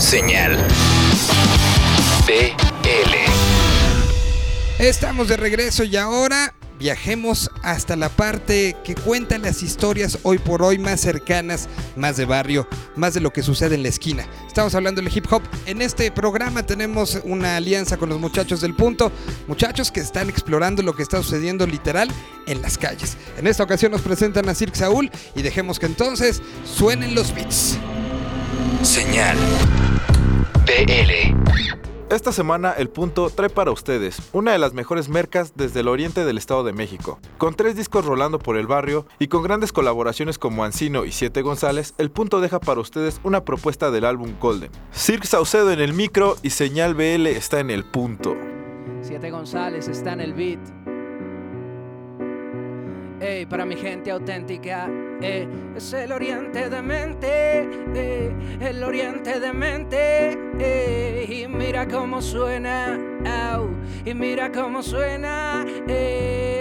Señal 0.00 0.56
BL. 2.26 3.14
Estamos 4.78 5.26
de 5.26 5.36
regreso 5.36 5.82
y 5.82 5.96
ahora 5.96 6.54
viajemos 6.78 7.50
hasta 7.64 7.96
la 7.96 8.08
parte 8.08 8.76
que 8.84 8.94
cuenta 8.94 9.38
las 9.38 9.64
historias 9.64 10.18
hoy 10.22 10.38
por 10.38 10.62
hoy 10.62 10.78
más 10.78 11.00
cercanas, 11.00 11.68
más 11.96 12.16
de 12.16 12.26
barrio, 12.26 12.68
más 12.94 13.14
de 13.14 13.20
lo 13.20 13.32
que 13.32 13.42
sucede 13.42 13.74
en 13.74 13.82
la 13.82 13.88
esquina. 13.88 14.24
Estamos 14.46 14.72
hablando 14.76 15.02
del 15.02 15.14
hip 15.14 15.26
hop. 15.32 15.42
En 15.66 15.82
este 15.82 16.12
programa 16.12 16.64
tenemos 16.64 17.18
una 17.24 17.56
alianza 17.56 17.96
con 17.96 18.08
los 18.08 18.20
muchachos 18.20 18.60
del 18.60 18.74
punto, 18.74 19.10
muchachos 19.48 19.90
que 19.90 19.98
están 19.98 20.28
explorando 20.30 20.80
lo 20.84 20.94
que 20.94 21.02
está 21.02 21.20
sucediendo 21.20 21.66
literal 21.66 22.08
en 22.46 22.62
las 22.62 22.78
calles. 22.78 23.16
En 23.36 23.48
esta 23.48 23.64
ocasión 23.64 23.90
nos 23.90 24.02
presentan 24.02 24.48
a 24.48 24.54
Cirque 24.54 24.78
Saúl 24.78 25.10
y 25.34 25.42
dejemos 25.42 25.80
que 25.80 25.86
entonces 25.86 26.40
suenen 26.64 27.16
los 27.16 27.34
beats. 27.34 27.76
Señal 28.82 29.36
BL. 30.68 32.14
Esta 32.14 32.30
semana 32.30 32.72
El 32.72 32.90
Punto 32.90 33.30
trae 33.30 33.48
para 33.48 33.70
ustedes 33.70 34.20
una 34.34 34.52
de 34.52 34.58
las 34.58 34.74
mejores 34.74 35.08
mercas 35.08 35.54
desde 35.56 35.80
el 35.80 35.88
oriente 35.88 36.26
del 36.26 36.36
Estado 36.36 36.62
de 36.62 36.74
México. 36.74 37.18
Con 37.38 37.54
tres 37.54 37.74
discos 37.74 38.04
rolando 38.04 38.38
por 38.38 38.58
el 38.58 38.66
barrio 38.66 39.06
y 39.18 39.28
con 39.28 39.42
grandes 39.42 39.72
colaboraciones 39.72 40.36
como 40.36 40.64
Ancino 40.64 41.06
y 41.06 41.12
Siete 41.12 41.40
González, 41.40 41.94
El 41.96 42.10
Punto 42.10 42.42
deja 42.42 42.60
para 42.60 42.80
ustedes 42.80 43.18
una 43.24 43.46
propuesta 43.46 43.90
del 43.90 44.04
álbum 44.04 44.34
Golden. 44.38 44.70
Cirque 44.92 45.26
Saucedo 45.26 45.72
en 45.72 45.80
el 45.80 45.94
micro 45.94 46.36
y 46.42 46.50
Señal 46.50 46.94
BL 46.94 47.28
está 47.28 47.60
en 47.60 47.70
El 47.70 47.84
Punto. 47.84 48.36
Siete 49.00 49.30
González 49.30 49.88
está 49.88 50.12
en 50.12 50.20
el 50.20 50.34
beat. 50.34 50.87
Para 53.48 53.64
mi 53.64 53.76
gente 53.76 54.10
auténtica, 54.10 54.88
eh, 55.22 55.48
es 55.74 55.92
el 55.94 56.12
oriente 56.12 56.68
de 56.68 56.82
mente, 56.82 57.68
eh, 57.94 58.30
el 58.60 58.82
oriente 58.82 59.40
de 59.40 59.52
mente, 59.54 60.38
eh, 60.58 61.26
y 61.26 61.48
mira 61.48 61.88
cómo 61.88 62.20
suena, 62.20 62.98
y 64.04 64.12
mira 64.14 64.52
cómo 64.52 64.82
suena, 64.82 65.64
eh. 65.88 66.57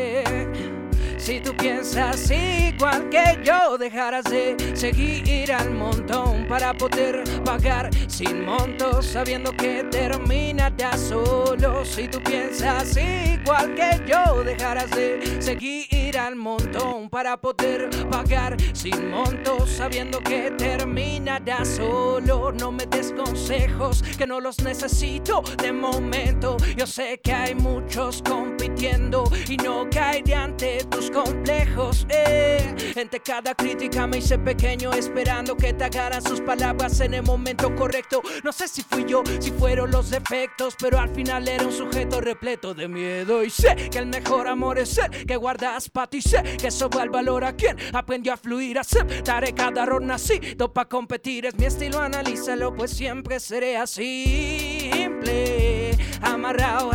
Si 1.28 1.42
tú 1.42 1.54
piensas 1.58 2.32
igual 2.32 3.10
que 3.10 3.38
yo, 3.44 3.78
dejarás 3.78 4.24
de 4.24 4.56
seguir 4.74 5.52
al 5.52 5.72
montón 5.72 6.48
para 6.48 6.74
poder 6.74 7.22
pagar 7.44 7.90
sin 8.08 8.46
montos, 8.46 9.08
sabiendo 9.08 9.52
que 9.52 9.84
terminarás 9.92 11.02
solo. 11.02 11.84
Si 11.84 12.08
tú 12.08 12.24
piensas 12.24 12.96
igual 12.96 13.76
que 13.76 14.02
yo, 14.08 14.42
dejarás 14.42 14.90
de 14.92 15.42
seguir 15.42 16.18
al 16.18 16.38
montón 16.38 17.10
para 17.10 17.36
poder 17.36 17.90
pagar 18.10 18.56
sin 18.72 19.10
montos, 19.10 19.70
sabiendo 19.70 20.22
que 20.22 20.52
terminarás 20.52 21.68
solo. 21.68 22.54
No 22.54 22.72
me 22.72 22.86
des 22.86 23.12
consejos 23.12 24.02
que 24.18 24.26
no 24.26 24.40
los 24.40 24.60
necesito 24.64 25.44
de 25.62 25.74
momento. 25.74 26.56
Yo 26.78 26.88
sé 26.88 27.20
que 27.22 27.34
hay 27.34 27.54
muchos 27.54 28.24
compitiendo 28.26 29.26
y 29.50 29.58
no 29.58 29.90
caeré 29.92 30.34
ante 30.34 30.86
tus 30.86 31.12
complejos. 31.24 32.06
Eh. 32.10 32.76
Entre 32.96 33.20
cada 33.20 33.54
crítica 33.54 34.08
me 34.08 34.18
hice 34.18 34.38
pequeño, 34.38 34.92
esperando 34.92 35.56
que 35.56 35.74
te 35.74 35.84
agarran 35.84 36.22
sus 36.22 36.42
palabras 36.42 37.00
en 37.00 37.14
el 37.14 37.24
momento 37.24 37.76
correcto. 37.76 38.22
No 38.44 38.52
sé 38.52 38.68
si 38.68 38.82
fui 38.82 39.06
yo, 39.06 39.24
si 39.40 39.52
fueron 39.52 39.92
los 39.92 40.10
defectos, 40.10 40.76
pero 40.80 41.00
al 41.00 41.10
final 41.10 41.48
era 41.48 41.64
un 41.66 41.72
sujeto 41.72 42.22
repleto 42.22 42.74
de 42.74 42.88
miedo. 42.88 43.44
Y 43.44 43.50
sé 43.50 43.90
que 43.92 44.00
el 44.00 44.08
mejor 44.08 44.48
amor 44.48 44.80
es 44.80 44.98
el 44.98 45.26
que 45.26 45.36
guardas 45.36 45.90
para 45.90 46.08
ti. 46.08 46.22
Sé 46.22 46.42
que 46.58 46.70
va 46.96 47.02
al 47.02 47.10
valor 47.10 47.44
a 47.44 47.54
quien 47.54 47.78
aprendió 47.94 48.34
a 48.34 48.38
fluir. 48.38 48.80
Aceptaré 48.80 49.54
cada 49.54 49.84
error 49.84 50.02
nacido 50.02 50.72
para 50.72 50.90
competir. 50.90 51.46
Es 51.46 51.56
mi 51.56 51.66
estilo, 51.66 52.02
analízalo, 52.02 52.74
pues 52.74 52.92
siempre 52.92 53.40
seré 53.40 53.78
así. 53.78 54.90
Simple, 54.92 55.98
amarrado. 56.22 56.92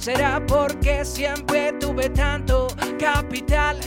Será 0.00 0.40
porque 0.46 1.04
siempre 1.04 1.74
tuve 1.74 2.08
tanto 2.08 2.68
capital 2.98 3.78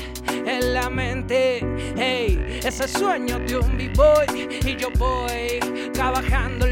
en 0.45 0.75
la 0.75 0.87
mente. 0.87 1.59
Hey, 1.97 2.59
ese 2.63 2.87
sueño 2.87 3.39
de 3.39 3.57
un 3.57 3.75
b-boy. 3.75 4.47
Y 4.63 4.75
yo 4.75 4.89
voy 4.99 5.59
trabajando 5.91 6.67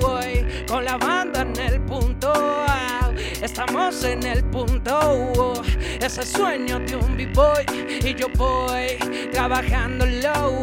voy 0.00 0.46
con 0.68 0.84
la 0.84 0.96
banda 0.98 1.40
en 1.40 1.56
el 1.58 1.80
punto. 1.80 2.32
ah, 2.36 3.10
Estamos 3.42 4.04
en 4.04 4.22
el 4.22 4.44
punto. 4.44 4.96
oh, 5.36 5.62
ese 6.00 6.22
sueño 6.24 6.78
de 6.78 6.94
un 6.94 7.16
b-boy. 7.16 7.64
Y 8.04 8.14
yo 8.14 8.28
voy 8.36 8.98
trabajando 9.32 10.06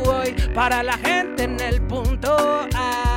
voy 0.05 0.31
para 0.55 0.81
la 0.81 0.97
gente 0.97 1.44
en 1.44 1.59
el 1.59 1.81
punto. 1.81 2.38
ah. 2.73 3.12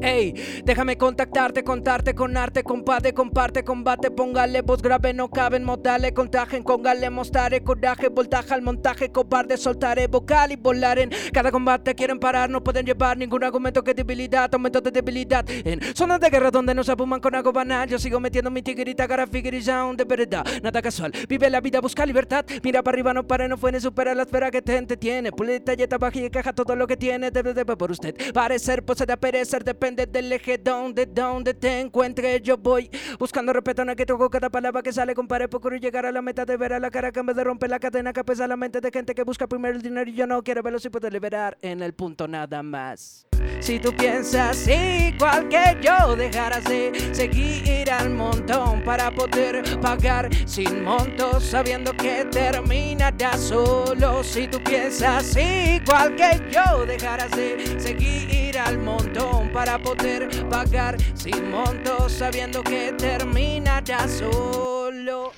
Ey, 0.00 0.62
déjame 0.64 0.96
contactarte, 0.96 1.64
contarte 1.64 2.14
con 2.14 2.36
arte, 2.36 2.62
comparte, 2.62 3.12
comparte, 3.12 3.64
combate, 3.64 4.12
póngale 4.12 4.62
voz 4.62 4.80
grave, 4.80 5.12
no 5.12 5.28
caben 5.28 5.64
modales, 5.64 6.12
contagen, 6.12 6.62
congale, 6.62 7.10
mostraré 7.10 7.64
coraje, 7.64 8.08
voltaje 8.08 8.54
al 8.54 8.62
montaje, 8.62 9.10
cobarde, 9.10 9.56
soltaré 9.56 10.06
vocal 10.06 10.52
y 10.52 10.56
volar 10.56 11.00
en 11.00 11.10
cada 11.32 11.50
combate, 11.50 11.96
quieren 11.96 12.20
parar, 12.20 12.48
no 12.48 12.62
pueden 12.62 12.86
llevar 12.86 13.18
ningún 13.18 13.42
argumento 13.42 13.82
que 13.82 13.92
debilidad, 13.92 14.48
aumento 14.54 14.80
de 14.80 14.92
debilidad, 14.92 15.44
en 15.48 15.80
zonas 15.96 16.20
de 16.20 16.30
guerra 16.30 16.52
donde 16.52 16.76
no 16.76 16.84
se 16.84 16.92
abuman 16.92 17.18
con 17.20 17.34
algo 17.34 17.52
banal, 17.52 17.88
yo 17.88 17.98
sigo 17.98 18.20
metiendo 18.20 18.52
mi 18.52 18.62
tigrita, 18.62 19.08
cara, 19.08 19.26
figure 19.26 19.60
de 19.60 20.04
verdad, 20.04 20.46
nada 20.62 20.80
casual, 20.80 21.10
vive 21.28 21.50
la 21.50 21.60
vida, 21.60 21.80
busca 21.80 22.06
libertad, 22.06 22.44
mira 22.62 22.84
para 22.84 22.94
arriba, 22.94 23.12
no 23.12 23.26
para, 23.26 23.48
no 23.48 23.56
fue 23.56 23.72
ni 23.72 23.80
supera 23.80 24.14
la 24.14 24.22
espera 24.22 24.52
que 24.52 24.62
te 24.62 24.76
entretiene, 24.76 25.32
pulita, 25.32 25.74
yeta, 25.74 25.98
baja 25.98 26.20
y 26.20 26.30
caja 26.30 26.52
todo 26.52 26.76
lo 26.76 26.86
que 26.86 26.96
tiene, 26.96 27.32
debe, 27.32 27.52
debe 27.52 27.76
por 27.76 27.90
usted, 27.90 28.14
parecer, 28.32 28.84
procede 28.84 29.12
a 29.12 29.16
perecer, 29.16 29.64
depende 29.64 29.87
del 29.96 30.32
eje 30.32 30.58
donde, 30.58 31.06
donde 31.06 31.54
te 31.54 31.80
encuentre, 31.80 32.40
yo 32.40 32.56
voy 32.56 32.90
buscando 33.18 33.52
respeto, 33.52 33.84
no 33.84 33.94
que 33.96 34.06
toco 34.06 34.28
cada 34.30 34.50
palabra 34.50 34.82
que 34.82 34.92
sale, 34.92 35.14
compare 35.14 35.48
poco 35.48 35.72
y 35.74 35.80
llegar 35.80 36.06
a 36.06 36.12
la 36.12 36.22
meta 36.22 36.44
de 36.44 36.56
ver 36.56 36.72
a 36.72 36.80
la 36.80 36.90
cara 36.90 37.12
que 37.12 37.20
en 37.20 37.26
vez 37.26 37.36
de 37.36 37.44
romper 37.44 37.70
la 37.70 37.78
cadena 37.78 38.12
que 38.12 38.24
pesa 38.24 38.46
la 38.46 38.56
mente 38.56 38.80
de 38.80 38.90
gente 38.90 39.14
que 39.14 39.22
busca 39.22 39.46
primero 39.46 39.76
el 39.76 39.82
dinero 39.82 40.08
y 40.10 40.14
yo 40.14 40.26
no 40.26 40.42
quiero 40.42 40.62
verlo 40.62 40.78
si 40.78 40.88
puedo 40.88 41.08
liberar 41.10 41.56
en 41.62 41.82
el 41.82 41.94
punto 41.94 42.26
nada 42.26 42.62
más. 42.62 43.27
Si 43.60 43.78
tú 43.78 43.94
piensas 43.94 44.66
igual 44.66 45.48
que 45.48 45.76
yo, 45.82 46.16
dejarás 46.16 46.64
de 46.64 47.10
seguir 47.12 47.90
al 47.90 48.10
montón 48.10 48.82
para 48.82 49.10
poder 49.10 49.78
pagar 49.80 50.28
sin 50.46 50.84
montos, 50.84 51.44
sabiendo 51.44 51.92
que 51.92 52.26
terminarás 52.30 53.40
solo. 53.40 54.22
Si 54.22 54.48
tú 54.48 54.62
piensas 54.62 55.36
igual 55.36 56.16
que 56.16 56.40
yo, 56.50 56.86
dejarás 56.86 57.30
de 57.32 57.76
seguir 57.78 58.58
al 58.58 58.78
montón 58.78 59.52
para 59.52 59.78
poder 59.78 60.28
pagar 60.48 60.96
sin 61.14 61.50
montos, 61.50 62.12
sabiendo 62.12 62.62
que 62.62 62.92
terminarás 62.96 64.12
solo. 64.12 65.32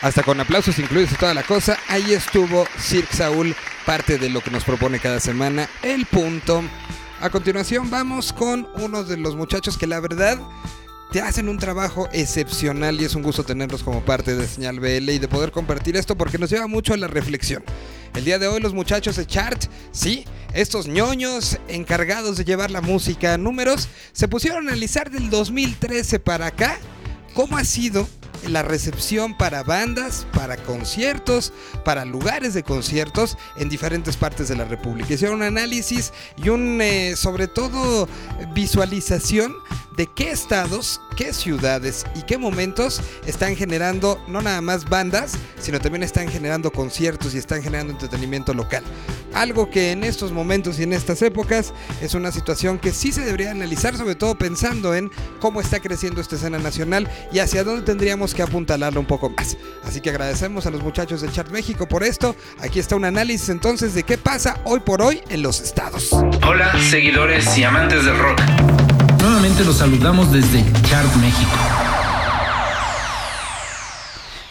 Hasta 0.00 0.22
con 0.22 0.40
aplausos 0.40 0.78
incluidos 0.78 1.12
y 1.12 1.16
toda 1.16 1.34
la 1.34 1.42
cosa. 1.42 1.76
Ahí 1.88 2.12
estuvo 2.12 2.66
Cirque 2.78 3.16
Saúl, 3.16 3.56
parte 3.84 4.18
de 4.18 4.30
lo 4.30 4.40
que 4.40 4.50
nos 4.50 4.64
propone 4.64 5.00
cada 5.00 5.18
semana, 5.18 5.68
el 5.82 6.06
punto. 6.06 6.62
A 7.20 7.30
continuación 7.30 7.90
vamos 7.90 8.32
con 8.32 8.68
uno 8.76 9.02
de 9.02 9.16
los 9.16 9.34
muchachos 9.34 9.76
que 9.76 9.88
la 9.88 9.98
verdad 9.98 10.38
te 11.10 11.20
hacen 11.20 11.48
un 11.48 11.58
trabajo 11.58 12.08
excepcional 12.12 13.00
y 13.00 13.06
es 13.06 13.16
un 13.16 13.24
gusto 13.24 13.42
tenerlos 13.42 13.82
como 13.82 14.04
parte 14.04 14.36
de 14.36 14.46
Señal 14.46 14.78
BL 14.78 15.10
y 15.10 15.18
de 15.18 15.26
poder 15.26 15.50
compartir 15.50 15.96
esto 15.96 16.16
porque 16.16 16.38
nos 16.38 16.48
lleva 16.48 16.68
mucho 16.68 16.94
a 16.94 16.96
la 16.96 17.08
reflexión. 17.08 17.64
El 18.14 18.24
día 18.24 18.38
de 18.38 18.46
hoy 18.46 18.60
los 18.60 18.72
muchachos 18.72 19.16
de 19.16 19.26
Chart, 19.26 19.60
sí, 19.90 20.26
estos 20.54 20.86
ñoños 20.86 21.58
encargados 21.66 22.36
de 22.36 22.44
llevar 22.44 22.70
la 22.70 22.82
música 22.82 23.34
a 23.34 23.38
números, 23.38 23.88
se 24.12 24.28
pusieron 24.28 24.68
a 24.68 24.70
analizar 24.70 25.10
del 25.10 25.28
2013 25.28 26.20
para 26.20 26.46
acá 26.46 26.78
cómo 27.34 27.56
ha 27.56 27.64
sido 27.64 28.08
la 28.46 28.62
recepción 28.62 29.36
para 29.36 29.62
bandas, 29.62 30.26
para 30.32 30.56
conciertos, 30.56 31.52
para 31.84 32.04
lugares 32.04 32.54
de 32.54 32.62
conciertos 32.62 33.36
en 33.56 33.68
diferentes 33.68 34.16
partes 34.16 34.48
de 34.48 34.56
la 34.56 34.64
República. 34.64 35.14
Hicieron 35.14 35.36
un 35.36 35.42
análisis 35.42 36.12
y 36.36 36.48
un, 36.48 36.80
eh, 36.80 37.16
sobre 37.16 37.48
todo, 37.48 38.08
visualización 38.54 39.54
de 39.98 40.06
qué 40.06 40.30
estados, 40.30 41.00
qué 41.16 41.32
ciudades 41.32 42.06
y 42.14 42.22
qué 42.22 42.38
momentos 42.38 43.02
están 43.26 43.56
generando 43.56 44.22
no 44.28 44.40
nada 44.40 44.60
más 44.60 44.88
bandas, 44.88 45.32
sino 45.58 45.80
también 45.80 46.04
están 46.04 46.28
generando 46.28 46.70
conciertos 46.70 47.34
y 47.34 47.38
están 47.38 47.62
generando 47.64 47.92
entretenimiento 47.92 48.54
local. 48.54 48.84
Algo 49.34 49.68
que 49.68 49.90
en 49.90 50.04
estos 50.04 50.30
momentos 50.30 50.78
y 50.78 50.84
en 50.84 50.92
estas 50.92 51.20
épocas 51.22 51.74
es 52.00 52.14
una 52.14 52.30
situación 52.30 52.78
que 52.78 52.92
sí 52.92 53.10
se 53.10 53.24
debería 53.24 53.50
analizar, 53.50 53.96
sobre 53.96 54.14
todo 54.14 54.38
pensando 54.38 54.94
en 54.94 55.10
cómo 55.40 55.60
está 55.60 55.80
creciendo 55.80 56.20
esta 56.20 56.36
escena 56.36 56.58
nacional 56.58 57.08
y 57.32 57.40
hacia 57.40 57.64
dónde 57.64 57.82
tendríamos 57.82 58.34
que 58.34 58.42
apuntalarla 58.42 59.00
un 59.00 59.06
poco 59.06 59.30
más. 59.30 59.56
Así 59.82 60.00
que 60.00 60.10
agradecemos 60.10 60.64
a 60.66 60.70
los 60.70 60.80
muchachos 60.80 61.22
de 61.22 61.32
Chart 61.32 61.50
México 61.50 61.88
por 61.88 62.04
esto. 62.04 62.36
Aquí 62.60 62.78
está 62.78 62.94
un 62.94 63.04
análisis 63.04 63.48
entonces 63.48 63.94
de 63.94 64.04
qué 64.04 64.16
pasa 64.16 64.60
hoy 64.64 64.78
por 64.78 65.02
hoy 65.02 65.22
en 65.28 65.42
los 65.42 65.60
estados. 65.60 66.12
Hola, 66.46 66.72
seguidores 66.88 67.58
y 67.58 67.64
amantes 67.64 68.04
del 68.04 68.16
rock. 68.16 68.97
Nuevamente 69.28 69.62
los 69.62 69.76
saludamos 69.76 70.32
desde 70.32 70.64
Chart 70.84 71.14
México. 71.16 71.52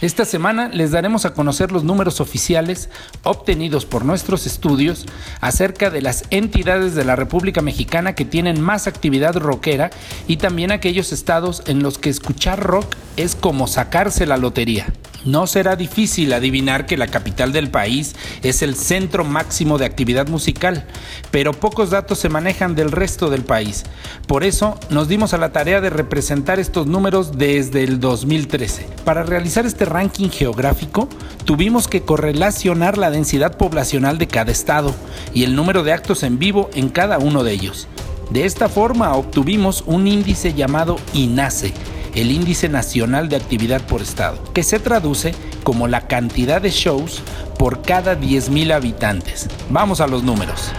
Esta 0.01 0.23
semana 0.23 0.69
les 0.69 0.91
daremos 0.91 1.25
a 1.25 1.33
conocer 1.33 1.71
los 1.71 1.83
números 1.83 2.21
oficiales 2.21 2.91
obtenidos 3.23 3.87
por 3.87 4.05
nuestros 4.05 4.45
estudios 4.45 5.07
acerca 5.41 5.89
de 5.89 6.03
las 6.03 6.25
entidades 6.29 6.93
de 6.93 7.05
la 7.05 7.15
República 7.15 7.63
Mexicana 7.63 8.13
que 8.13 8.23
tienen 8.23 8.61
más 8.61 8.85
actividad 8.85 9.35
rockera 9.37 9.89
y 10.27 10.37
también 10.37 10.71
aquellos 10.71 11.11
estados 11.11 11.63
en 11.65 11.81
los 11.81 11.97
que 11.97 12.11
escuchar 12.11 12.61
rock 12.61 12.95
es 13.15 13.33
como 13.33 13.65
sacarse 13.65 14.27
la 14.27 14.37
lotería. 14.37 14.93
No 15.25 15.47
será 15.47 15.75
difícil 15.75 16.31
adivinar 16.31 16.85
que 16.85 16.97
la 16.97 17.07
capital 17.07 17.51
del 17.51 17.69
país 17.69 18.15
es 18.43 18.61
el 18.61 18.75
centro 18.75 19.23
máximo 19.23 19.77
de 19.77 19.85
actividad 19.85 20.27
musical, 20.27 20.85
pero 21.31 21.53
pocos 21.53 21.89
datos 21.89 22.19
se 22.19 22.29
manejan 22.29 22.75
del 22.75 22.91
resto 22.91 23.29
del 23.29 23.43
país. 23.43 23.83
Por 24.27 24.43
eso 24.43 24.79
nos 24.89 25.07
dimos 25.07 25.33
a 25.33 25.37
la 25.37 25.51
tarea 25.51 25.81
de 25.81 25.89
representar 25.89 26.59
estos 26.59 26.87
números 26.87 27.37
desde 27.37 27.83
el 27.83 27.99
2013. 27.99 28.87
Para 29.03 29.23
realizar 29.23 29.65
este 29.65 29.85
ranking 29.85 30.29
geográfico, 30.29 31.09
tuvimos 31.45 31.87
que 31.87 32.01
correlacionar 32.01 32.97
la 32.97 33.09
densidad 33.09 33.57
poblacional 33.57 34.17
de 34.17 34.27
cada 34.27 34.51
estado 34.51 34.93
y 35.33 35.43
el 35.43 35.55
número 35.55 35.83
de 35.83 35.93
actos 35.93 36.23
en 36.23 36.39
vivo 36.39 36.69
en 36.73 36.89
cada 36.89 37.17
uno 37.17 37.43
de 37.43 37.53
ellos. 37.53 37.87
De 38.29 38.45
esta 38.45 38.69
forma 38.69 39.13
obtuvimos 39.15 39.83
un 39.87 40.07
índice 40.07 40.53
llamado 40.53 40.97
INACE 41.13 41.73
el 42.17 42.31
Índice 42.31 42.67
Nacional 42.67 43.29
de 43.29 43.35
Actividad 43.35 43.81
por 43.81 44.01
Estado, 44.01 44.39
que 44.51 44.63
se 44.63 44.79
traduce 44.79 45.35
como 45.63 45.87
la 45.87 46.07
cantidad 46.07 46.59
de 46.59 46.71
shows 46.71 47.21
por 47.59 47.83
cada 47.83 48.19
10.000 48.19 48.73
habitantes. 48.73 49.47
Vamos 49.69 50.01
a 50.01 50.07
los 50.07 50.23
números. 50.23 50.71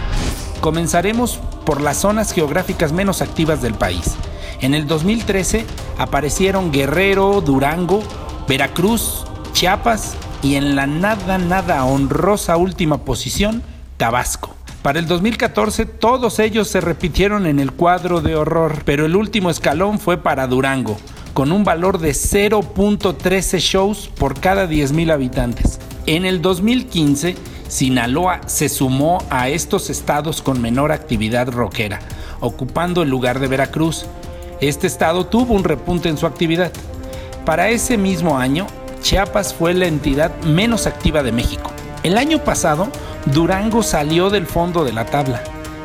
Comenzaremos 0.59 1.39
por 1.65 1.79
las 1.79 1.95
zonas 1.95 2.33
geográficas 2.33 2.91
menos 2.91 3.21
activas 3.21 3.61
del 3.61 3.73
país. 3.73 4.15
En 4.59 4.73
el 4.73 4.85
2013 4.85 5.65
aparecieron 5.97 6.73
Guerrero, 6.73 7.39
Durango, 7.39 8.03
Veracruz, 8.45 9.23
Chiapas 9.53 10.15
y 10.43 10.55
en 10.55 10.75
la 10.75 10.87
nada 10.87 11.37
nada 11.37 11.85
honrosa 11.85 12.57
última 12.57 13.05
posición, 13.05 13.63
Tabasco. 13.95 14.53
Para 14.81 14.99
el 14.99 15.07
2014 15.07 15.85
todos 15.85 16.39
ellos 16.39 16.67
se 16.67 16.81
repitieron 16.81 17.45
en 17.45 17.59
el 17.59 17.71
cuadro 17.71 18.19
de 18.19 18.35
horror, 18.35 18.81
pero 18.83 19.05
el 19.05 19.15
último 19.15 19.49
escalón 19.49 19.99
fue 19.99 20.17
para 20.17 20.47
Durango, 20.47 20.97
con 21.33 21.51
un 21.51 21.63
valor 21.63 21.99
de 21.99 22.11
0.13 22.11 23.59
shows 23.59 24.09
por 24.17 24.39
cada 24.39 24.67
10.000 24.67 25.11
habitantes. 25.11 25.79
En 26.05 26.25
el 26.25 26.41
2015, 26.41 27.35
Sinaloa 27.67 28.41
se 28.47 28.67
sumó 28.67 29.19
a 29.29 29.49
estos 29.49 29.89
estados 29.89 30.41
con 30.41 30.61
menor 30.61 30.91
actividad 30.91 31.49
rockera, 31.49 31.99
ocupando 32.39 33.03
el 33.03 33.09
lugar 33.09 33.39
de 33.39 33.47
Veracruz. 33.47 34.05
Este 34.59 34.87
estado 34.87 35.27
tuvo 35.27 35.53
un 35.53 35.63
repunte 35.63 36.09
en 36.09 36.17
su 36.17 36.25
actividad. 36.25 36.71
Para 37.45 37.69
ese 37.69 37.97
mismo 37.97 38.37
año, 38.37 38.67
Chiapas 39.01 39.53
fue 39.53 39.73
la 39.73 39.85
entidad 39.85 40.31
menos 40.43 40.87
activa 40.87 41.23
de 41.23 41.31
México. 41.31 41.71
El 42.03 42.17
año 42.17 42.43
pasado, 42.43 42.87
Durango 43.27 43.83
salió 43.83 44.29
del 44.29 44.45
fondo 44.45 44.83
de 44.83 44.93
la 44.93 45.05
tabla 45.05 45.43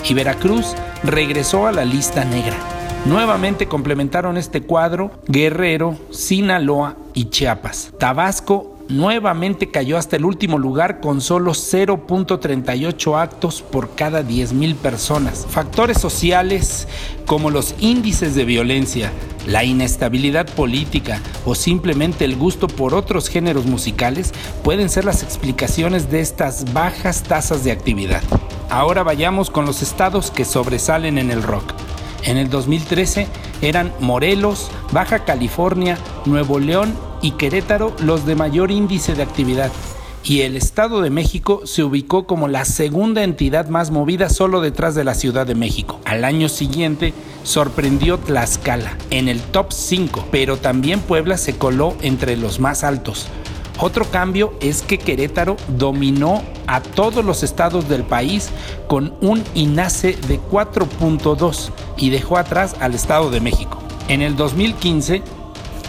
y 0.08 0.14
Veracruz 0.14 0.74
regresó 1.02 1.66
a 1.66 1.72
la 1.72 1.84
lista 1.84 2.24
negra. 2.24 2.56
Nuevamente 3.06 3.68
complementaron 3.68 4.38
este 4.38 4.62
cuadro 4.62 5.10
Guerrero, 5.26 5.98
Sinaloa 6.10 6.96
y 7.12 7.26
Chiapas. 7.26 7.92
Tabasco 7.98 8.78
nuevamente 8.88 9.70
cayó 9.70 9.98
hasta 9.98 10.16
el 10.16 10.24
último 10.24 10.56
lugar 10.56 11.00
con 11.00 11.20
solo 11.20 11.52
0.38 11.52 13.20
actos 13.20 13.60
por 13.60 13.94
cada 13.94 14.22
10.000 14.22 14.74
personas. 14.76 15.46
Factores 15.48 16.00
sociales 16.00 16.88
como 17.26 17.50
los 17.50 17.74
índices 17.78 18.34
de 18.34 18.46
violencia, 18.46 19.12
la 19.46 19.64
inestabilidad 19.64 20.46
política 20.46 21.20
o 21.44 21.54
simplemente 21.54 22.24
el 22.24 22.36
gusto 22.36 22.68
por 22.68 22.94
otros 22.94 23.28
géneros 23.28 23.66
musicales 23.66 24.32
pueden 24.62 24.88
ser 24.88 25.04
las 25.04 25.22
explicaciones 25.22 26.10
de 26.10 26.20
estas 26.20 26.72
bajas 26.72 27.22
tasas 27.22 27.64
de 27.64 27.72
actividad. 27.72 28.22
Ahora 28.70 29.02
vayamos 29.02 29.50
con 29.50 29.66
los 29.66 29.82
estados 29.82 30.30
que 30.30 30.46
sobresalen 30.46 31.18
en 31.18 31.30
el 31.30 31.42
rock. 31.42 31.74
En 32.24 32.38
el 32.38 32.48
2013 32.48 33.28
eran 33.60 33.92
Morelos, 34.00 34.70
Baja 34.92 35.24
California, 35.24 35.98
Nuevo 36.24 36.58
León 36.58 36.94
y 37.22 37.32
Querétaro 37.32 37.94
los 38.00 38.26
de 38.26 38.34
mayor 38.34 38.70
índice 38.70 39.14
de 39.14 39.22
actividad. 39.22 39.70
Y 40.24 40.40
el 40.40 40.56
Estado 40.56 41.02
de 41.02 41.10
México 41.10 41.62
se 41.66 41.84
ubicó 41.84 42.26
como 42.26 42.48
la 42.48 42.64
segunda 42.64 43.22
entidad 43.24 43.68
más 43.68 43.90
movida 43.90 44.30
solo 44.30 44.62
detrás 44.62 44.94
de 44.94 45.04
la 45.04 45.12
Ciudad 45.12 45.46
de 45.46 45.54
México. 45.54 46.00
Al 46.06 46.24
año 46.24 46.48
siguiente 46.48 47.12
sorprendió 47.42 48.18
Tlaxcala 48.18 48.96
en 49.10 49.28
el 49.28 49.40
top 49.42 49.70
5, 49.70 50.28
pero 50.30 50.56
también 50.56 51.00
Puebla 51.00 51.36
se 51.36 51.58
coló 51.58 51.94
entre 52.00 52.38
los 52.38 52.58
más 52.58 52.84
altos. 52.84 53.26
Otro 53.78 54.04
cambio 54.04 54.54
es 54.60 54.82
que 54.82 54.98
Querétaro 54.98 55.56
dominó 55.68 56.42
a 56.66 56.80
todos 56.80 57.24
los 57.24 57.42
estados 57.42 57.88
del 57.88 58.04
país 58.04 58.50
con 58.86 59.14
un 59.20 59.42
INACE 59.54 60.16
de 60.28 60.40
4.2 60.40 61.70
y 61.96 62.10
dejó 62.10 62.38
atrás 62.38 62.76
al 62.80 62.94
Estado 62.94 63.30
de 63.30 63.40
México. 63.40 63.78
En 64.08 64.22
el 64.22 64.36
2015, 64.36 65.22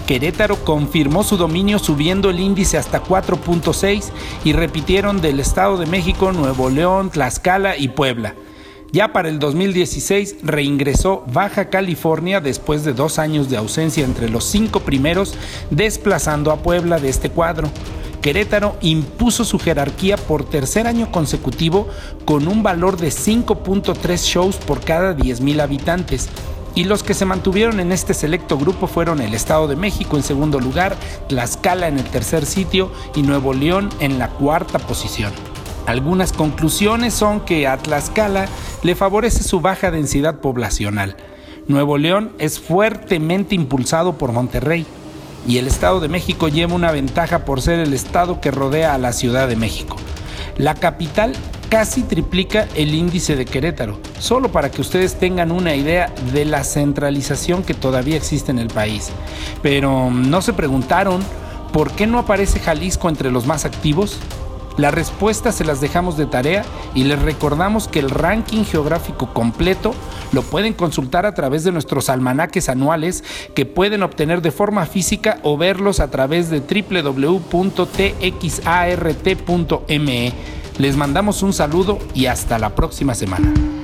Querétaro 0.07 0.63
confirmó 0.63 1.23
su 1.23 1.37
dominio 1.37 1.79
subiendo 1.79 2.29
el 2.29 2.39
índice 2.39 2.77
hasta 2.77 3.03
4.6 3.03 4.05
y 4.43 4.53
repitieron 4.53 5.21
del 5.21 5.39
Estado 5.39 5.77
de 5.77 5.85
México, 5.85 6.31
Nuevo 6.31 6.69
León, 6.69 7.09
Tlaxcala 7.09 7.77
y 7.77 7.89
Puebla. 7.89 8.35
Ya 8.91 9.11
para 9.11 9.29
el 9.29 9.39
2016 9.39 10.37
reingresó 10.43 11.25
Baja 11.33 11.69
California 11.69 12.39
después 12.39 12.85
de 12.85 12.93
dos 12.93 13.19
años 13.19 13.49
de 13.49 13.57
ausencia 13.57 14.05
entre 14.05 14.29
los 14.29 14.45
cinco 14.45 14.81
primeros, 14.81 15.35
desplazando 15.69 16.51
a 16.51 16.57
Puebla 16.57 16.99
de 16.99 17.09
este 17.09 17.29
cuadro. 17.29 17.69
Querétaro 18.21 18.75
impuso 18.81 19.45
su 19.45 19.59
jerarquía 19.59 20.17
por 20.17 20.49
tercer 20.49 20.87
año 20.87 21.11
consecutivo 21.11 21.87
con 22.25 22.47
un 22.47 22.63
valor 22.63 22.97
de 22.97 23.09
5.3 23.09 24.17
shows 24.17 24.55
por 24.55 24.79
cada 24.83 25.15
10.000 25.15 25.61
habitantes. 25.61 26.29
Y 26.73 26.85
los 26.85 27.03
que 27.03 27.13
se 27.13 27.25
mantuvieron 27.25 27.79
en 27.79 27.91
este 27.91 28.13
selecto 28.13 28.57
grupo 28.57 28.87
fueron 28.87 29.21
el 29.21 29.35
Estado 29.35 29.67
de 29.67 29.75
México 29.75 30.17
en 30.17 30.23
segundo 30.23 30.59
lugar, 30.59 30.95
Tlaxcala 31.29 31.87
en 31.87 31.99
el 31.99 32.05
tercer 32.05 32.47
sitio 32.47 32.91
y 33.15 33.21
Nuevo 33.21 33.53
León 33.53 33.89
en 33.99 34.17
la 34.17 34.29
cuarta 34.29 34.79
posición. 34.79 35.31
Algunas 35.85 36.33
conclusiones 36.33 37.13
son 37.13 37.41
que 37.41 37.67
a 37.67 37.77
Tlaxcala 37.77 38.47
le 38.81 38.95
favorece 38.95 39.43
su 39.43 39.61
baja 39.61 39.91
densidad 39.91 40.39
poblacional. 40.39 41.15
Nuevo 41.67 41.97
León 41.97 42.31
es 42.39 42.59
fuertemente 42.59 43.55
impulsado 43.55 44.17
por 44.17 44.31
Monterrey 44.31 44.85
y 45.47 45.59
el 45.59 45.67
Estado 45.67 45.99
de 45.99 46.07
México 46.07 46.47
lleva 46.47 46.73
una 46.73 46.91
ventaja 46.91 47.45
por 47.45 47.61
ser 47.61 47.79
el 47.79 47.93
estado 47.93 48.41
que 48.41 48.51
rodea 48.51 48.95
a 48.95 48.97
la 48.97 49.13
Ciudad 49.13 49.47
de 49.47 49.55
México. 49.55 49.97
La 50.57 50.73
capital 50.73 51.33
casi 51.69 52.01
triplica 52.01 52.67
el 52.75 52.95
índice 52.95 53.35
de 53.35 53.45
Querétaro, 53.45 53.99
solo 54.19 54.51
para 54.51 54.71
que 54.71 54.81
ustedes 54.81 55.15
tengan 55.19 55.51
una 55.51 55.75
idea 55.75 56.11
de 56.33 56.45
la 56.45 56.63
centralización 56.63 57.63
que 57.63 57.73
todavía 57.73 58.15
existe 58.15 58.51
en 58.51 58.59
el 58.59 58.67
país. 58.67 59.11
Pero 59.61 60.09
¿no 60.09 60.41
se 60.41 60.53
preguntaron 60.53 61.21
por 61.73 61.91
qué 61.91 62.07
no 62.07 62.19
aparece 62.19 62.59
Jalisco 62.59 63.09
entre 63.09 63.31
los 63.31 63.45
más 63.45 63.65
activos? 63.65 64.19
Las 64.77 64.93
respuestas 64.93 65.55
se 65.55 65.63
las 65.63 65.79
dejamos 65.81 66.17
de 66.17 66.25
tarea 66.25 66.65
y 66.93 67.05
les 67.05 67.21
recordamos 67.21 67.87
que 67.87 67.99
el 67.99 68.09
ranking 68.09 68.65
geográfico 68.65 69.33
completo 69.33 69.93
lo 70.33 70.41
pueden 70.41 70.73
consultar 70.73 71.25
a 71.25 71.33
través 71.33 71.63
de 71.63 71.71
nuestros 71.71 72.09
almanaques 72.09 72.67
anuales 72.67 73.23
que 73.53 73.65
pueden 73.65 74.03
obtener 74.03 74.41
de 74.41 74.51
forma 74.51 74.85
física 74.85 75.39
o 75.43 75.57
verlos 75.57 75.99
a 75.99 76.11
través 76.11 76.49
de 76.49 76.59
www.txart.me. 76.59 77.53
Les 80.77 80.97
mandamos 80.97 81.41
un 81.41 81.53
saludo 81.53 81.99
y 82.13 82.25
hasta 82.25 82.59
la 82.59 82.75
próxima 82.75 83.15
semana. 83.15 83.74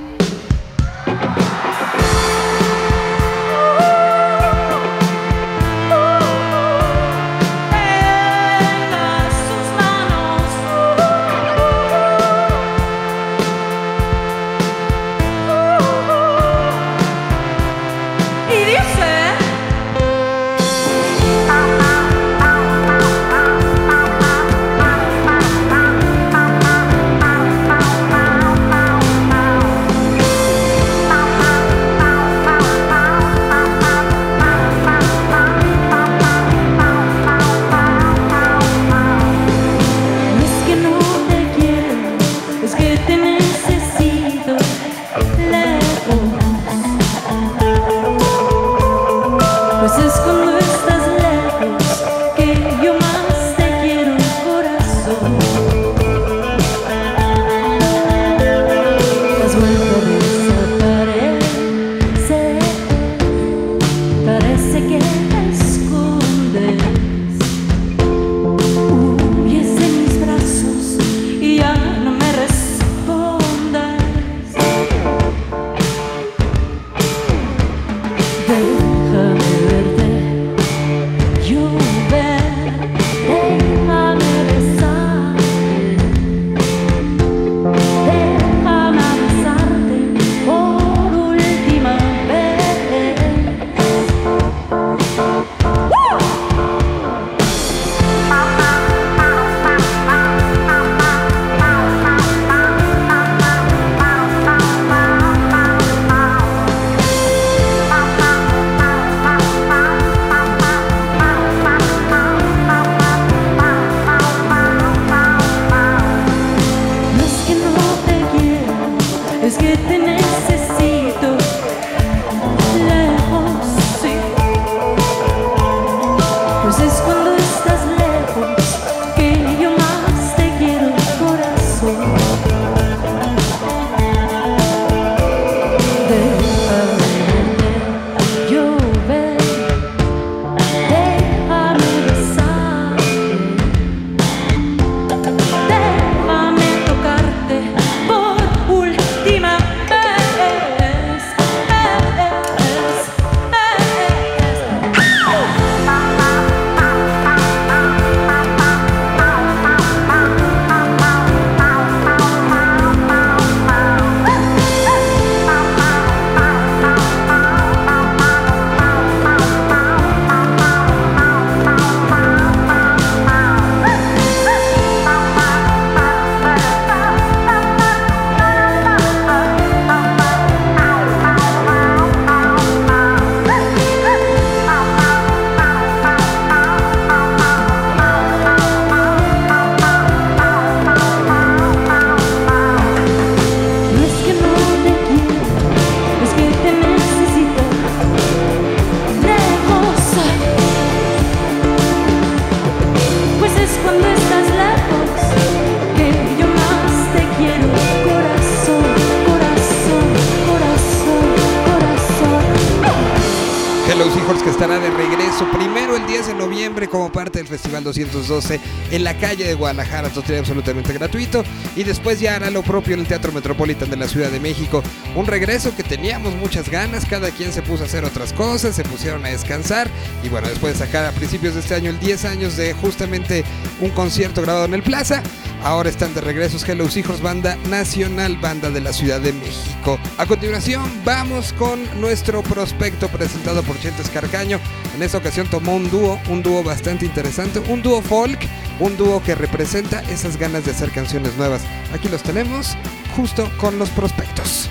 Estará 214.62 214.78
de 214.78 214.90
regreso 214.90 215.44
primero 215.50 215.96
el 215.96 216.06
10 216.06 216.28
de 216.28 216.34
noviembre 216.34 216.86
como 216.86 217.10
parte 217.10 217.40
del 217.40 217.48
Festival 217.48 217.82
212 217.82 218.60
en 218.92 219.02
la 219.02 219.18
calle 219.18 219.44
de 219.44 219.54
Guadalajara, 219.54 220.08
total 220.10 220.38
absolutamente 220.38 220.92
gratuito. 220.92 221.42
Y 221.74 221.82
después 221.82 222.20
ya 222.20 222.36
hará 222.36 222.48
lo 222.48 222.62
propio 222.62 222.94
en 222.94 223.00
el 223.00 223.08
Teatro 223.08 223.32
Metropolitan 223.32 223.90
de 223.90 223.96
la 223.96 224.06
Ciudad 224.06 224.30
de 224.30 224.38
México. 224.38 224.80
Un 225.16 225.26
regreso 225.26 225.74
que 225.74 225.82
teníamos 225.82 226.36
muchas 226.36 226.68
ganas, 226.68 227.06
cada 227.06 227.32
quien 227.32 227.52
se 227.52 227.62
puso 227.62 227.82
a 227.82 227.86
hacer 227.86 228.04
otras 228.04 228.32
cosas, 228.32 228.76
se 228.76 228.84
pusieron 228.84 229.26
a 229.26 229.30
descansar. 229.30 229.90
Y 230.22 230.28
bueno, 230.28 230.46
después 230.46 230.78
de 230.78 230.86
sacar 230.86 231.06
a 231.06 231.10
principios 231.10 231.54
de 231.54 231.60
este 231.60 231.74
año 231.74 231.90
el 231.90 231.98
10 231.98 232.24
años 232.26 232.56
de 232.56 232.72
justamente 232.72 233.44
un 233.80 233.90
concierto 233.90 234.42
grabado 234.42 234.66
en 234.66 234.74
el 234.74 234.84
Plaza, 234.84 235.24
ahora 235.64 235.88
están 235.88 236.14
de 236.14 236.20
regreso 236.20 236.58
Hello 236.66 236.86
Hijos 236.94 237.20
Banda 237.20 237.56
Nacional, 237.68 238.36
banda 238.36 238.70
de 238.70 238.80
la 238.80 238.92
Ciudad 238.92 239.20
de 239.20 239.32
México. 239.32 239.98
A 240.18 240.26
continuación 240.26 240.82
vamos 241.04 241.52
con 241.52 241.80
nuestro 242.00 242.42
prospecto 242.42 243.08
presentado 243.08 243.62
por 243.62 243.78
Chentes 243.80 244.10
Carcaño. 244.10 244.60
En 244.94 245.02
esta 245.02 245.18
ocasión 245.18 245.48
tomó 245.48 245.76
un 245.76 245.90
dúo, 245.90 246.20
un 246.28 246.42
dúo 246.42 246.62
bastante 246.62 247.06
interesante, 247.06 247.60
un 247.60 247.82
dúo 247.82 248.02
folk, 248.02 248.38
un 248.80 248.96
dúo 248.96 249.22
que 249.22 249.34
representa 249.34 250.00
esas 250.10 250.36
ganas 250.36 250.64
de 250.64 250.72
hacer 250.72 250.90
canciones 250.90 251.36
nuevas. 251.36 251.62
Aquí 251.94 252.08
los 252.08 252.22
tenemos 252.22 252.76
justo 253.16 253.50
con 253.58 253.78
los 253.78 253.90
prospectos. 253.90 254.68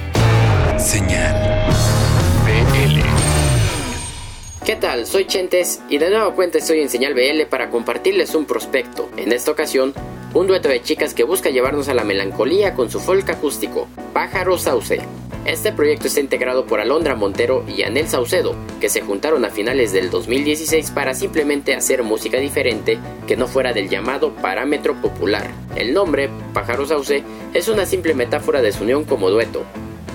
Señal 0.78 1.36
BL. 2.46 3.02
¿Qué 4.66 4.76
tal? 4.76 5.08
Soy 5.08 5.26
Chentes 5.26 5.82
y 5.90 5.98
de 5.98 6.10
nueva 6.10 6.34
cuenta 6.36 6.60
estoy 6.60 6.82
en 6.82 6.90
Señal 6.90 7.14
BL 7.14 7.48
para 7.50 7.70
compartirles 7.70 8.36
un 8.36 8.46
prospecto. 8.46 9.10
En 9.18 9.32
esta 9.32 9.52
ocasión, 9.52 9.94
un 10.34 10.48
dueto 10.48 10.70
de 10.70 10.82
chicas 10.82 11.14
que 11.14 11.26
busca 11.26 11.50
llevarnos 11.50 11.90
a 11.90 11.94
la 11.94 12.06
melancolía 12.06 12.74
con 12.74 12.90
su 12.90 13.00
folk 13.00 13.30
acústico, 13.30 13.88
Pájaro 14.14 14.58
Sauce. 14.58 15.02
Este 15.44 15.74
proyecto 15.74 16.08
está 16.08 16.20
integrado 16.22 16.66
por 16.66 16.80
Alondra 16.80 17.16
Montero 17.16 17.66
y 17.68 17.84
Anel 17.84 18.08
Saucedo, 18.08 18.56
que 18.80 18.90
se 18.90 19.02
juntaron 19.02 19.44
a 19.44 19.50
finales 19.50 19.92
del 19.92 20.10
2016 20.10 20.92
para 20.92 21.16
simplemente 21.16 21.74
hacer 21.74 22.04
música 22.04 22.38
diferente 22.38 23.00
que 23.28 23.36
no 23.36 23.48
fuera 23.48 23.74
del 23.74 23.90
llamado 23.90 24.34
parámetro 24.36 24.96
popular. 25.02 25.50
El 25.76 25.94
nombre, 25.94 26.30
Pájaro 26.54 26.86
Sauce, 26.86 27.24
es 27.54 27.68
una 27.68 27.86
simple 27.86 28.14
metáfora 28.14 28.62
de 28.62 28.72
su 28.72 28.84
unión 28.84 29.04
como 29.04 29.30
dueto. 29.30 29.64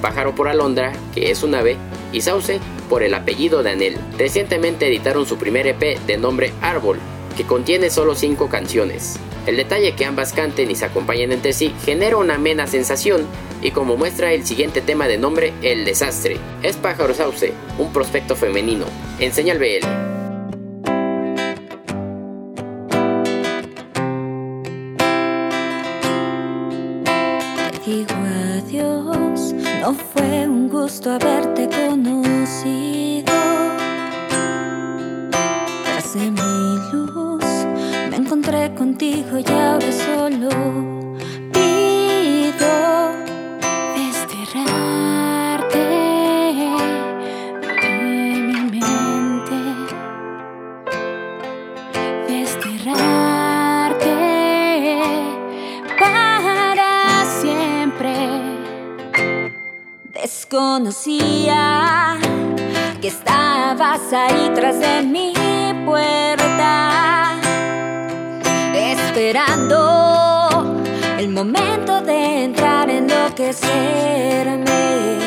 Pájaro 0.00 0.34
por 0.34 0.48
Alondra, 0.48 0.92
que 1.14 1.30
es 1.30 1.42
un 1.42 1.54
ave, 1.54 1.76
y 2.12 2.22
Sauce 2.22 2.60
por 2.88 3.02
el 3.02 3.12
apellido 3.12 3.62
de 3.62 3.70
Anel. 3.70 3.96
Recientemente 4.16 4.86
editaron 4.86 5.26
su 5.26 5.36
primer 5.36 5.66
EP 5.66 5.98
de 6.06 6.16
nombre 6.16 6.52
Árbol, 6.62 6.98
que 7.36 7.44
contiene 7.44 7.90
solo 7.90 8.14
5 8.14 8.48
canciones. 8.48 9.18
El 9.46 9.56
detalle 9.56 9.94
que 9.94 10.04
ambas 10.04 10.32
canten 10.32 10.70
y 10.70 10.74
se 10.74 10.84
acompañen 10.84 11.32
entre 11.32 11.52
sí 11.52 11.72
genera 11.84 12.16
una 12.16 12.34
amena 12.34 12.66
sensación 12.66 13.26
y 13.62 13.70
como 13.70 13.96
muestra 13.96 14.32
el 14.32 14.44
siguiente 14.44 14.80
tema 14.80 15.06
de 15.08 15.18
nombre 15.18 15.52
El 15.62 15.84
Desastre. 15.84 16.36
Es 16.62 16.76
Pájaro 16.76 17.14
Sauce, 17.14 17.52
un 17.78 17.92
prospecto 17.92 18.36
femenino. 18.36 18.86
Enseña 19.18 19.52
el 19.52 19.58
BL. 19.58 20.06
Adiós, 28.66 29.52
no 29.80 29.94
fue 29.94 30.48
un 30.48 30.68
gusto 30.68 31.12
haberte 31.12 31.35
Desconocía 60.56 62.16
que 63.02 63.08
estabas 63.08 64.10
ahí 64.10 64.50
tras 64.54 64.80
de 64.80 65.02
mi 65.02 65.34
puerta, 65.84 67.34
esperando 68.74 70.82
el 71.18 71.28
momento 71.28 72.00
de 72.00 72.44
entrar, 72.44 72.88
enloquecerme. 72.88 75.18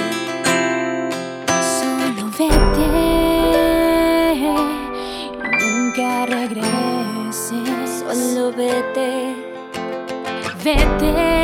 Solo 1.77 2.31
vete 2.39 2.89
y 4.33 4.35
nunca 5.63 6.25
regreses. 6.25 7.99
Solo 7.99 8.51
vete, 8.51 9.35
vete 10.63 11.38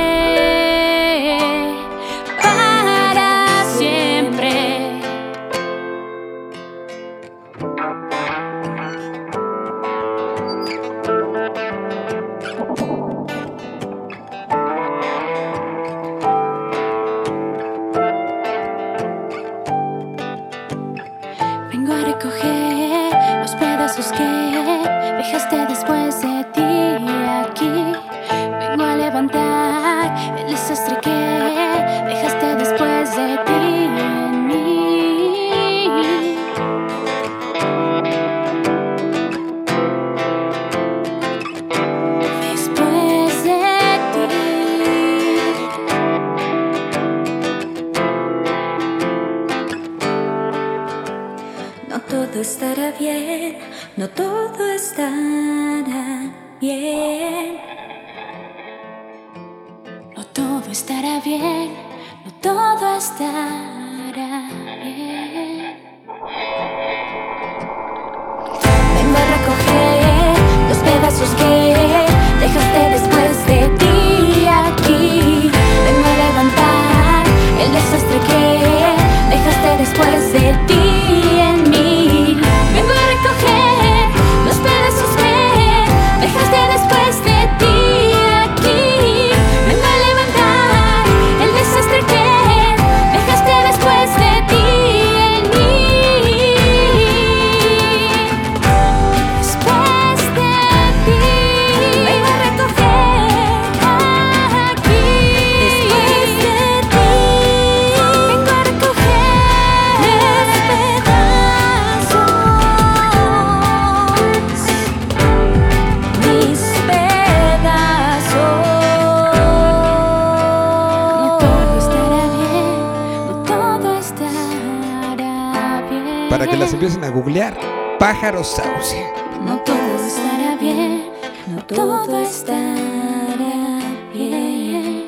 empiecen 126.86 127.04
a 127.04 127.10
googlear, 127.10 127.58
Pájaro 127.98 128.44
Sauce. 128.44 128.96
No 129.44 129.60
todo 129.64 130.06
estará 130.06 130.56
bien, 130.56 131.06
no 131.48 131.66
todo 131.66 132.20
estará 132.22 133.80
bien. 134.14 135.06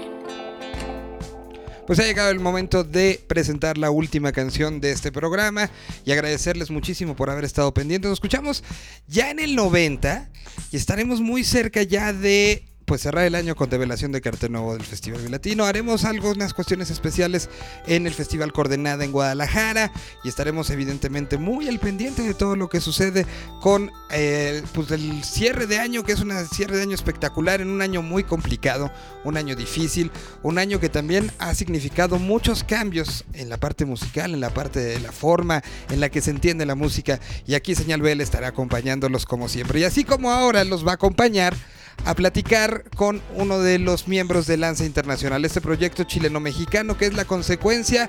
Pues 1.85 1.99
ha 1.99 2.03
llegado 2.03 2.31
el 2.31 2.39
momento 2.39 2.83
de 2.83 3.23
presentar 3.27 3.77
la 3.77 3.91
última 3.91 4.31
canción 4.31 4.81
de 4.81 4.91
este 4.91 5.11
programa 5.11 5.69
y 6.03 6.11
agradecerles 6.11 6.71
muchísimo 6.71 7.15
por 7.15 7.29
haber 7.29 7.45
estado 7.45 7.71
pendientes. 7.75 8.09
Nos 8.09 8.17
escuchamos 8.17 8.63
ya 9.07 9.29
en 9.29 9.37
el 9.37 9.55
90 9.55 10.29
y 10.71 10.77
estaremos 10.77 11.21
muy 11.21 11.43
cerca 11.43 11.83
ya 11.83 12.11
de 12.11 12.65
pues 12.87 13.01
cerrar 13.01 13.25
el 13.25 13.35
año 13.35 13.53
con 13.53 13.69
develación 13.69 14.13
de 14.13 14.21
cartel 14.21 14.53
nuevo 14.53 14.71
del 14.71 14.85
Festival 14.85 15.29
Latino. 15.29 15.65
Haremos 15.65 16.05
algunas 16.05 16.53
cuestiones 16.53 16.89
especiales 16.89 17.49
en 17.85 18.07
el 18.07 18.13
Festival 18.13 18.53
Coordenada 18.53 19.03
en 19.03 19.11
Guadalajara 19.11 19.91
y 20.23 20.29
estaremos 20.29 20.69
evidentemente 20.69 21.37
muy 21.37 21.67
al 21.67 21.79
pendiente 21.79 22.21
de 22.21 22.33
todo 22.33 22.55
lo 22.55 22.69
que 22.69 22.79
sucede 22.79 23.25
con 23.59 23.91
eh, 24.09 24.63
pues 24.73 24.89
el 24.91 25.21
cierre 25.25 25.67
de 25.67 25.79
año, 25.79 26.05
que 26.05 26.13
es 26.13 26.21
un 26.21 26.31
cierre 26.47 26.77
de 26.77 26.83
año 26.83 26.95
espectacular, 26.95 27.59
en 27.59 27.71
un 27.71 27.81
año 27.81 28.01
muy 28.01 28.23
complicado, 28.23 28.89
un 29.25 29.35
año 29.35 29.57
difícil, 29.57 30.09
un 30.41 30.57
año 30.57 30.79
que 30.79 30.87
también 30.87 31.29
ha 31.39 31.53
significado 31.55 32.19
muchos 32.19 32.63
cambios 32.63 33.25
en 33.33 33.49
la 33.49 33.57
parte 33.57 33.83
musical, 33.83 34.33
en 34.33 34.39
la 34.39 34.51
parte 34.51 34.79
de 34.79 35.01
la 35.01 35.11
forma 35.11 35.61
en 35.89 35.99
la 35.99 36.07
que 36.07 36.21
se 36.21 36.31
entiende 36.31 36.65
la 36.65 36.75
música 36.75 37.19
y 37.45 37.55
aquí 37.55 37.75
Señal 37.75 38.01
BL 38.01 38.21
estará 38.21 38.47
acompañándolos 38.47 39.25
como 39.25 39.49
siempre. 39.49 39.81
Y 39.81 39.83
así 39.83 40.05
como 40.05 40.31
ahora 40.31 40.63
los 40.63 40.87
va 40.87 40.91
a 40.91 40.95
acompañar 40.95 41.53
a 42.05 42.15
platicar 42.15 42.85
con 42.95 43.21
uno 43.35 43.59
de 43.59 43.79
los 43.79 44.07
miembros 44.07 44.47
de 44.47 44.57
Lanza 44.57 44.85
Internacional, 44.85 45.43
este 45.45 45.61
proyecto 45.61 46.03
chileno-mexicano 46.03 46.97
que 46.97 47.05
es 47.05 47.13
la 47.13 47.25
consecuencia 47.25 48.07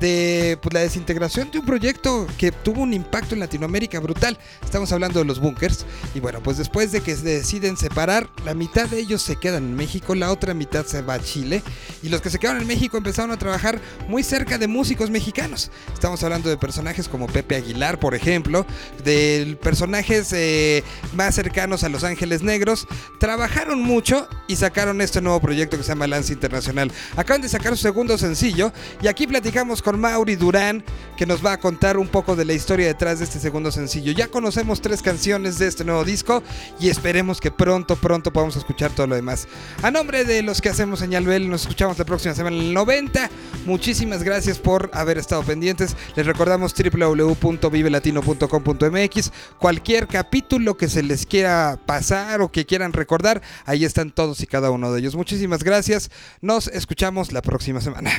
de 0.00 0.58
pues, 0.60 0.72
la 0.72 0.80
desintegración 0.80 1.50
de 1.50 1.60
un 1.60 1.66
proyecto 1.66 2.26
que 2.38 2.50
tuvo 2.50 2.82
un 2.82 2.92
impacto 2.92 3.34
en 3.34 3.40
Latinoamérica 3.40 4.00
brutal. 4.00 4.38
Estamos 4.64 4.92
hablando 4.92 5.20
de 5.20 5.24
los 5.24 5.40
bunkers 5.40 5.86
y 6.14 6.20
bueno, 6.20 6.42
pues 6.42 6.56
después 6.56 6.92
de 6.92 7.00
que 7.00 7.14
se 7.16 7.24
deciden 7.24 7.76
separar, 7.76 8.28
la 8.44 8.54
mitad 8.54 8.88
de 8.88 8.98
ellos 8.98 9.22
se 9.22 9.36
quedan 9.36 9.64
en 9.64 9.76
México, 9.76 10.14
la 10.14 10.32
otra 10.32 10.54
mitad 10.54 10.84
se 10.86 11.02
va 11.02 11.14
a 11.14 11.20
Chile 11.20 11.62
y 12.02 12.08
los 12.08 12.20
que 12.20 12.30
se 12.30 12.38
quedaron 12.38 12.62
en 12.62 12.68
México 12.68 12.96
empezaron 12.96 13.30
a 13.30 13.38
trabajar 13.38 13.80
muy 14.08 14.22
cerca 14.22 14.58
de 14.58 14.66
músicos 14.66 15.10
mexicanos. 15.10 15.70
Estamos 15.92 16.22
hablando 16.22 16.48
de 16.48 16.56
personajes 16.56 17.08
como 17.08 17.26
Pepe 17.26 17.56
Aguilar, 17.56 17.98
por 17.98 18.14
ejemplo, 18.14 18.66
de 19.04 19.56
personajes 19.62 20.32
eh, 20.32 20.82
más 21.14 21.34
cercanos 21.34 21.84
a 21.84 21.88
Los 21.88 22.04
Ángeles 22.04 22.42
Negros 22.42 22.86
trabajaron 23.26 23.82
mucho 23.82 24.28
y 24.46 24.54
sacaron 24.54 25.00
este 25.00 25.20
nuevo 25.20 25.40
proyecto 25.40 25.76
que 25.76 25.82
se 25.82 25.88
llama 25.88 26.06
Lance 26.06 26.32
Internacional. 26.32 26.92
Acaban 27.16 27.42
de 27.42 27.48
sacar 27.48 27.76
su 27.76 27.82
segundo 27.82 28.16
sencillo 28.16 28.72
y 29.02 29.08
aquí 29.08 29.26
platicamos 29.26 29.82
con 29.82 29.98
Mauri 29.98 30.36
Durán 30.36 30.84
que 31.16 31.26
nos 31.26 31.44
va 31.44 31.54
a 31.54 31.58
contar 31.58 31.96
un 31.96 32.06
poco 32.06 32.36
de 32.36 32.44
la 32.44 32.52
historia 32.52 32.86
detrás 32.86 33.18
de 33.18 33.24
este 33.24 33.40
segundo 33.40 33.72
sencillo. 33.72 34.12
Ya 34.12 34.28
conocemos 34.28 34.80
tres 34.80 35.02
canciones 35.02 35.58
de 35.58 35.66
este 35.66 35.84
nuevo 35.84 36.04
disco 36.04 36.40
y 36.78 36.88
esperemos 36.88 37.40
que 37.40 37.50
pronto, 37.50 37.96
pronto 37.96 38.32
podamos 38.32 38.54
escuchar 38.54 38.92
todo 38.92 39.08
lo 39.08 39.16
demás. 39.16 39.48
A 39.82 39.90
nombre 39.90 40.24
de 40.24 40.44
los 40.44 40.60
que 40.60 40.68
hacemos 40.68 41.00
Señal 41.00 41.24
Bell, 41.24 41.50
nos 41.50 41.62
escuchamos 41.62 41.98
la 41.98 42.04
próxima 42.04 42.32
semana 42.32 42.54
en 42.54 42.62
el 42.62 42.74
90. 42.74 43.28
Muchísimas 43.64 44.22
gracias 44.22 44.60
por 44.60 44.88
haber 44.92 45.18
estado 45.18 45.42
pendientes. 45.42 45.96
Les 46.14 46.26
recordamos 46.26 46.72
www.vivelatino.com.mx. 46.72 49.32
Cualquier 49.58 50.06
capítulo 50.06 50.76
que 50.76 50.86
se 50.86 51.02
les 51.02 51.26
quiera 51.26 51.76
pasar 51.86 52.40
o 52.40 52.52
que 52.52 52.66
quieran 52.66 52.92
recordar 52.92 53.15
Ahí 53.64 53.84
están 53.84 54.10
todos 54.10 54.40
y 54.40 54.46
cada 54.46 54.70
uno 54.70 54.92
de 54.92 55.00
ellos. 55.00 55.14
Muchísimas 55.14 55.62
gracias. 55.62 56.10
Nos 56.40 56.68
escuchamos 56.68 57.32
la 57.32 57.42
próxima 57.42 57.80
semana. 57.80 58.10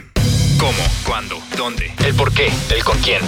¿Cómo? 0.60 0.84
¿Cuándo? 1.06 1.38
¿Dónde? 1.56 1.92
¿El 2.06 2.16
por 2.16 2.34
qué? 2.34 2.50
¿El 2.74 2.84
con 2.84 2.98
quién? 3.00 3.22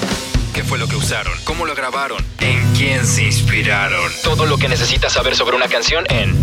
¿Qué 0.53 0.63
fue 0.63 0.79
lo 0.79 0.87
que 0.87 0.95
usaron? 0.95 1.33
¿Cómo 1.43 1.65
lo 1.65 1.75
grabaron? 1.75 2.25
¿En 2.39 2.73
quién 2.73 3.05
se 3.05 3.23
inspiraron? 3.23 4.11
Todo 4.23 4.45
lo 4.45 4.57
que 4.57 4.67
necesitas 4.67 5.13
saber 5.13 5.35
sobre 5.35 5.55
una 5.55 5.67
canción 5.67 6.05
en 6.09 6.33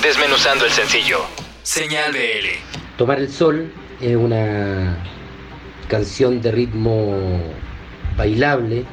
Desmenuzando 0.00 0.66
el 0.66 0.70
sencillo. 0.70 1.24
Señal 1.62 2.12
BL. 2.12 2.96
Tomar 2.96 3.18
el 3.18 3.32
Sol 3.32 3.72
es 4.00 4.16
una 4.16 4.98
canción 5.88 6.40
de 6.40 6.52
ritmo 6.52 7.40
bailable, 8.16 8.84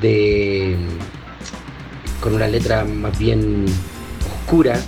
de 0.00 0.76
con 2.20 2.34
una 2.34 2.46
letra 2.48 2.84
más 2.84 3.18
bien 3.18 3.66
oscura, 4.44 4.78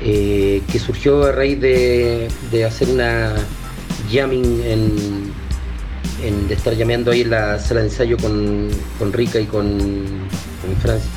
eh, 0.00 0.62
que 0.72 0.78
surgió 0.78 1.24
a 1.24 1.32
raíz 1.32 1.60
de, 1.60 2.64
hacer 2.66 2.88
una 2.88 3.34
jamming 4.10 4.62
en, 4.64 6.48
de 6.48 6.54
estar 6.54 6.74
llameando 6.74 7.10
ahí 7.10 7.20
en 7.20 7.30
la 7.30 7.58
sala 7.58 7.80
de 7.80 7.86
ensayo 7.88 8.16
con, 8.16 8.68
con 8.98 9.12
Rica 9.12 9.38
y 9.40 9.44
con, 9.44 9.78
con 9.78 10.76
Francis. 10.80 11.10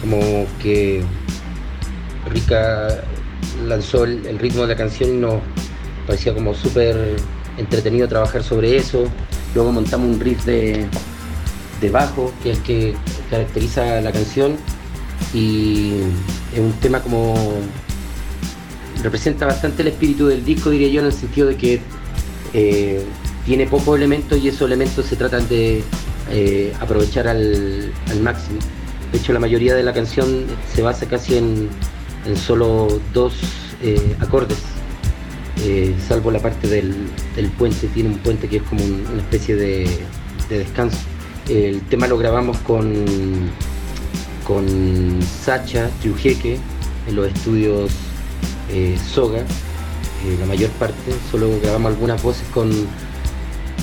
Como 0.00 0.46
que 0.62 1.02
Rica 2.30 3.02
lanzó 3.66 4.04
el, 4.04 4.38
ritmo 4.38 4.62
de 4.62 4.68
la 4.68 4.76
canción 4.76 5.10
y 5.10 5.16
nos 5.16 5.40
parecía 6.06 6.32
como 6.32 6.54
súper 6.54 7.16
entretenido 7.56 8.06
trabajar 8.06 8.44
sobre 8.44 8.76
eso. 8.76 9.04
Luego 9.54 9.72
montamos 9.72 10.14
un 10.14 10.20
riff 10.20 10.44
de, 10.44 10.86
de 11.80 11.90
bajo, 11.90 12.32
que 12.42 12.52
es 12.52 12.58
el 12.58 12.62
que 12.62 12.94
caracteriza 13.30 14.00
la 14.00 14.12
canción 14.12 14.56
y 15.34 15.92
es 16.54 16.58
un 16.58 16.72
tema 16.80 17.00
como 17.00 17.34
representa 19.02 19.46
bastante 19.46 19.82
el 19.82 19.88
espíritu 19.88 20.26
del 20.26 20.44
disco, 20.44 20.70
diría 20.70 20.88
yo, 20.88 21.00
en 21.00 21.06
el 21.06 21.12
sentido 21.12 21.48
de 21.48 21.56
que 21.56 21.80
eh, 22.52 23.04
tiene 23.44 23.66
pocos 23.66 23.96
elementos 23.96 24.38
y 24.38 24.48
esos 24.48 24.62
elementos 24.62 25.06
se 25.06 25.16
tratan 25.16 25.48
de 25.48 25.82
eh, 26.30 26.72
aprovechar 26.80 27.28
al, 27.28 27.92
máximo. 28.22 28.58
De 29.12 29.18
hecho, 29.18 29.32
la 29.32 29.40
mayoría 29.40 29.74
de 29.74 29.82
la 29.82 29.92
canción 29.92 30.44
se 30.74 30.82
basa 30.82 31.06
casi 31.06 31.36
en, 31.36 31.68
solo 32.36 33.00
dos 33.14 33.34
eh, 33.82 34.16
acordes, 34.20 34.58
salvo 36.06 36.30
la 36.30 36.40
parte 36.40 36.68
del, 36.68 36.94
puente, 37.56 37.86
tiene 37.88 38.10
un 38.10 38.18
puente 38.18 38.48
que 38.48 38.58
es 38.58 38.62
como 38.64 38.84
una 38.84 39.22
especie 39.22 39.56
de, 39.56 39.88
de 40.48 40.58
descanso. 40.58 40.98
El 41.48 41.80
tema 41.82 42.06
lo 42.06 42.18
grabamos 42.18 42.58
con 42.58 43.04
con 44.48 45.20
Sacha 45.44 45.90
Triujeque 46.00 46.58
en 47.06 47.16
los 47.16 47.28
estudios 47.28 47.90
eh, 48.70 48.98
Soga, 49.12 49.40
eh, 49.40 50.36
la 50.40 50.46
mayor 50.46 50.70
parte, 50.70 51.12
solo 51.30 51.50
grabamos 51.62 51.92
algunas 51.92 52.22
voces 52.22 52.48
con, 52.54 52.70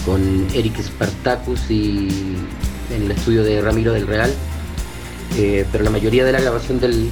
con 0.06 0.48
Eric 0.56 0.82
Spartacus 0.82 1.70
y 1.70 2.36
en 2.92 3.04
el 3.04 3.12
estudio 3.12 3.44
de 3.44 3.62
Ramiro 3.62 3.94
del 3.94 4.08
Real, 4.08 4.34
eh, 5.38 5.68
pero 5.72 5.84
la 5.84 5.92
mayoría 5.92 6.26
de 6.26 6.32
la 6.32 6.42
grabación 6.42 6.80
del, 6.80 7.12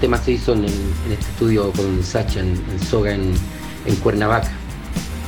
tema 0.00 0.16
se 0.16 0.32
hizo 0.32 0.54
en, 0.54 0.64
este 0.64 1.26
estudio 1.32 1.70
con 1.72 2.02
Sacha, 2.02 2.40
en, 2.40 2.56
Soga, 2.88 3.12
en, 3.12 3.34
Cuernavaca. 4.02 4.50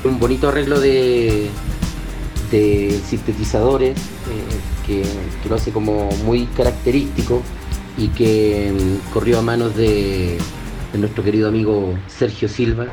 Un 0.05 0.19
bonito 0.19 0.49
arreglo 0.49 0.81
de, 0.81 1.51
de 2.51 2.99
sintetizadores 3.07 3.99
que, 5.43 5.49
lo 5.49 5.55
hace 5.55 5.73
como 5.73 6.11
muy 6.25 6.47
característico 6.47 7.43
y 7.97 8.09
que 8.09 8.73
mm, 8.73 9.13
corrió 9.13 9.39
a 9.39 9.43
manos 9.43 9.77
de 9.77 10.39
nuestro 10.95 11.23
querido 11.23 11.49
amigo 11.49 11.95
Sergio 12.09 12.49
Silva. 12.49 12.87